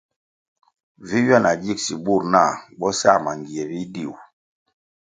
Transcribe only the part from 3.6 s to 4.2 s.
bidiu.